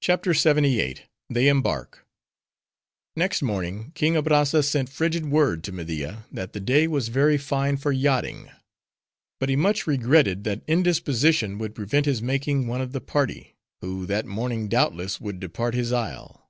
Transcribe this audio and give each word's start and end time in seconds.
CHAPTER 0.00 0.30
LXXVIII. 0.30 1.08
They 1.28 1.48
Embark 1.48 2.06
Next 3.16 3.42
morning, 3.42 3.90
King 3.96 4.14
Abrazza 4.14 4.62
sent 4.62 4.88
frigid 4.88 5.26
word 5.26 5.64
to 5.64 5.72
Media 5.72 6.24
that 6.30 6.52
the 6.52 6.60
day 6.60 6.86
was 6.86 7.08
very 7.08 7.36
fine 7.36 7.76
for 7.76 7.90
yachting; 7.90 8.48
but 9.40 9.48
he 9.48 9.56
much 9.56 9.88
regretted 9.88 10.44
that 10.44 10.62
indisposition 10.68 11.58
would 11.58 11.74
prevent 11.74 12.06
his 12.06 12.22
making 12.22 12.68
one 12.68 12.80
of 12.80 12.92
the 12.92 13.00
party, 13.00 13.56
who 13.80 14.06
that 14.06 14.24
morning 14.24 14.68
doubtless 14.68 15.20
would 15.20 15.40
depart 15.40 15.74
his 15.74 15.90
isle. 15.92 16.48